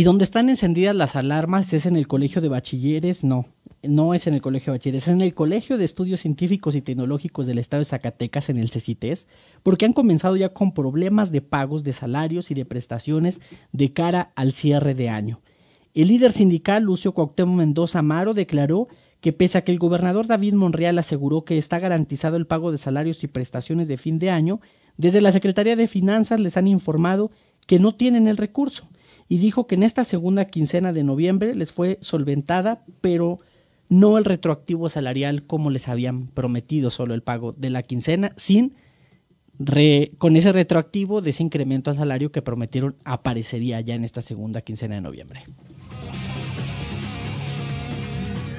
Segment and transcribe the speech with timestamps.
[0.00, 3.44] Y donde están encendidas las alarmas es en el Colegio de Bachilleres, no,
[3.82, 6.80] no es en el Colegio de Bachilleres, es en el Colegio de Estudios Científicos y
[6.80, 9.28] Tecnológicos del Estado de Zacatecas, en el CECITES,
[9.62, 13.42] porque han comenzado ya con problemas de pagos de salarios y de prestaciones
[13.72, 15.42] de cara al cierre de año.
[15.92, 18.88] El líder sindical, Lucio Cuauhtémoc Mendoza Amaro, declaró
[19.20, 22.78] que pese a que el gobernador David Monreal aseguró que está garantizado el pago de
[22.78, 24.62] salarios y prestaciones de fin de año,
[24.96, 27.30] desde la Secretaría de Finanzas les han informado
[27.66, 28.88] que no tienen el recurso
[29.30, 33.38] y dijo que en esta segunda quincena de noviembre les fue solventada, pero
[33.88, 38.74] no el retroactivo salarial como les habían prometido, solo el pago de la quincena, sin
[40.18, 44.62] con ese retroactivo de ese incremento al salario que prometieron aparecería ya en esta segunda
[44.62, 45.44] quincena de noviembre.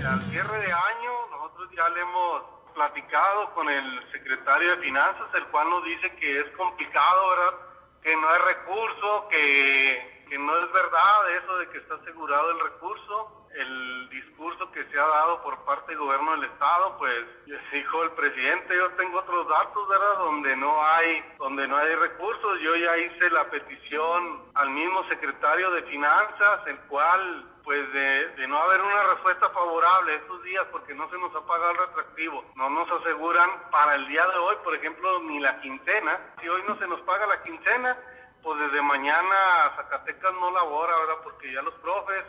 [0.08, 2.44] Al cierre de año nosotros ya le hemos
[2.76, 7.60] platicado con el secretario de Finanzas, el cual nos dice que es complicado, ¿verdad?
[8.04, 12.60] Que no hay recurso, que que no es verdad eso de que está asegurado el
[12.62, 13.38] recurso.
[13.54, 17.26] El discurso que se ha dado por parte del gobierno del estado, pues
[17.74, 20.18] dijo el presidente, yo tengo otros datos, ¿verdad?
[20.20, 22.62] Donde no hay, donde no hay recursos.
[22.62, 28.48] Yo ya hice la petición al mismo secretario de finanzas, el cual pues de, de,
[28.48, 32.44] no haber una respuesta favorable estos días porque no se nos ha pagado el retractivo,
[32.56, 36.20] no nos aseguran para el día de hoy, por ejemplo, ni la quincena.
[36.42, 37.98] Si hoy no se nos paga la quincena,
[38.44, 39.36] pues desde mañana
[39.76, 41.24] Zacatecas no labora, ¿verdad?
[41.24, 42.24] Porque ya los profes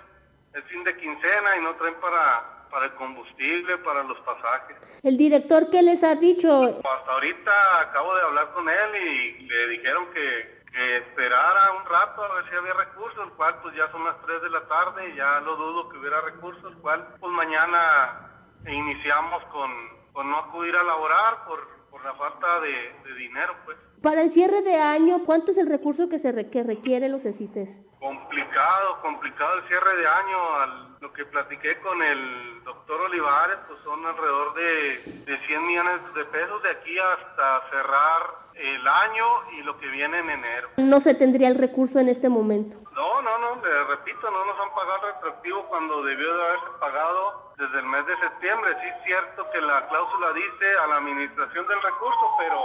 [0.55, 4.77] es fin de quincena y no traen para, para el combustible, para los pasajes.
[5.03, 6.79] ¿El director qué les ha dicho?
[6.83, 11.87] Pues hasta ahorita acabo de hablar con él y le dijeron que, que esperara un
[11.87, 14.69] rato a ver si había recursos, el cual pues ya son las 3 de la
[14.69, 18.31] tarde y ya lo dudo que hubiera recursos, el cual pues mañana
[18.67, 19.71] iniciamos con,
[20.13, 22.73] con no acudir a laborar por, por la falta de,
[23.05, 23.77] de dinero, pues.
[24.03, 27.79] Para el cierre de año, ¿cuánto es el recurso que se que requieren los ECITES?
[28.01, 30.55] Complicado, complicado el cierre de año.
[30.57, 36.15] Al, lo que platiqué con el doctor Olivares, pues son alrededor de, de 100 millones
[36.15, 39.25] de pesos de aquí hasta cerrar el año
[39.59, 40.69] y lo que viene en enero.
[40.77, 42.77] ¿No se tendría el recurso en este momento?
[42.93, 46.67] No, no, no, le repito, no nos han pagado el retroactivo cuando debió de haberse
[46.79, 48.71] pagado desde el mes de septiembre.
[48.83, 52.59] Sí es cierto que la cláusula dice a la administración del recurso, pero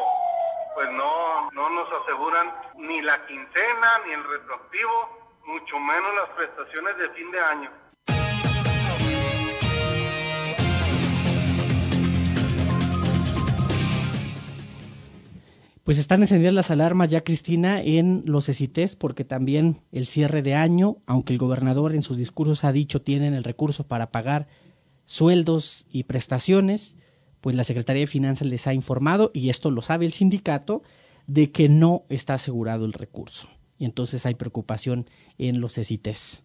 [0.73, 6.97] pues no, no nos aseguran ni la quincena, ni el retroactivo, mucho menos las prestaciones
[6.97, 7.71] de fin de año.
[15.83, 20.53] Pues están encendidas las alarmas ya, Cristina, en los ECITES, porque también el cierre de
[20.53, 24.47] año, aunque el gobernador en sus discursos ha dicho tienen el recurso para pagar
[25.07, 26.97] sueldos y prestaciones,
[27.41, 30.83] pues la Secretaría de Finanzas les ha informado, y esto lo sabe el sindicato,
[31.25, 33.49] de que no está asegurado el recurso.
[33.79, 36.43] Y entonces hay preocupación en los ECITES,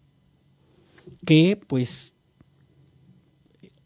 [1.25, 2.15] que pues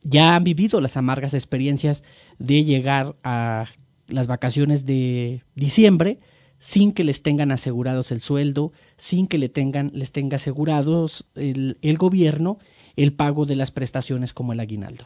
[0.03, 2.03] ya han vivido las amargas experiencias
[2.39, 3.65] de llegar a
[4.07, 6.19] las vacaciones de diciembre
[6.59, 11.97] sin que les tengan asegurados el sueldo, sin que le tengan, les tenga asegurados el
[11.97, 12.57] gobierno
[12.97, 15.05] el pago de las prestaciones como el aguinaldo.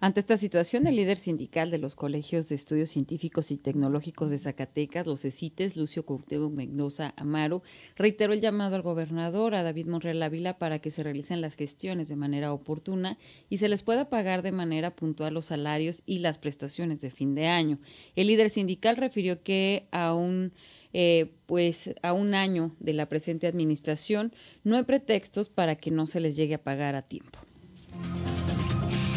[0.00, 4.38] Ante esta situación, el líder sindical de los colegios de estudios científicos y tecnológicos de
[4.38, 7.64] Zacatecas, los ECITES, Lucio Cuauhtémoc Mendoza Amaro,
[7.96, 12.08] reiteró el llamado al gobernador, a David Monreal Ávila, para que se realicen las gestiones
[12.08, 13.18] de manera oportuna
[13.50, 17.34] y se les pueda pagar de manera puntual los salarios y las prestaciones de fin
[17.34, 17.80] de año.
[18.14, 20.52] El líder sindical refirió que aún
[20.92, 24.32] eh, pues a un año de la presente administración
[24.64, 27.38] no hay pretextos para que no se les llegue a pagar a tiempo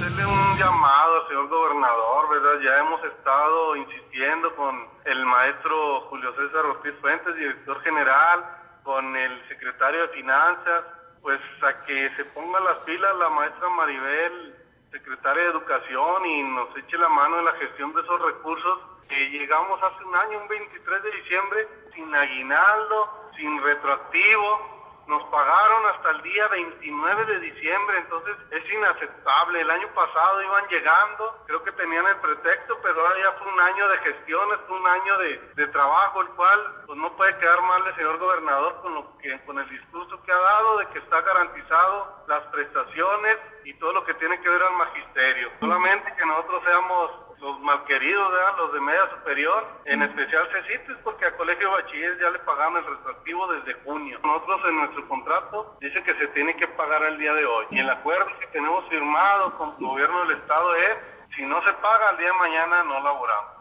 [0.02, 2.60] hacerle un llamado señor gobernador, ¿verdad?
[2.64, 8.44] Ya hemos estado insistiendo con el maestro Julio César Ortiz Fuentes, director general,
[8.82, 10.86] con el secretario de Finanzas,
[11.22, 14.56] pues a que se ponga las pilas la maestra Maribel,
[14.92, 18.80] secretaria de Educación, y nos eche la mano en la gestión de esos recursos.
[19.16, 26.12] Llegamos hace un año, un 23 de diciembre, sin aguinaldo, sin retroactivo, nos pagaron hasta
[26.12, 29.60] el día 29 de diciembre, entonces es inaceptable.
[29.60, 33.60] El año pasado iban llegando, creo que tenían el pretexto, pero ahora ya fue un
[33.60, 37.86] año de gestiones, fue un año de, trabajo, el cual pues no puede quedar mal
[37.88, 41.22] el señor gobernador con, lo que, con el discurso que ha dado de que está
[41.22, 45.52] garantizado las prestaciones y todo lo que tiene que ver al magisterio.
[45.60, 47.12] Solamente que nosotros seamos
[47.42, 52.30] los malqueridos, los de media superior, en especial CECITES, porque al colegio de bachilleres ya
[52.30, 54.20] le pagaron el retroactivo desde junio.
[54.24, 57.66] Nosotros en nuestro contrato dice que se tiene que pagar al día de hoy.
[57.72, 60.96] Y el acuerdo que tenemos firmado con el gobierno del estado es,
[61.36, 63.52] si no se paga al día de mañana, no laboramos.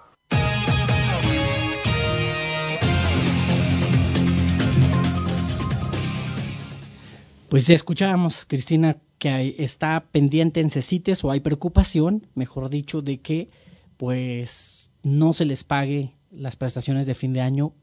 [7.48, 13.48] Pues escuchábamos, Cristina, que está pendiente en CECITES o hay preocupación, mejor dicho, de que
[14.00, 17.74] pues no se les pague las prestaciones de fin de año,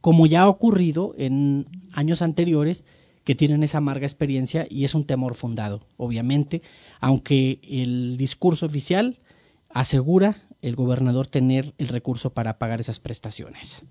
[0.00, 2.82] como ya ha ocurrido en años anteriores,
[3.24, 6.62] que tienen esa amarga experiencia y es un temor fundado, obviamente,
[6.98, 9.18] aunque el discurso oficial
[9.68, 13.82] asegura el gobernador tener el recurso para pagar esas prestaciones.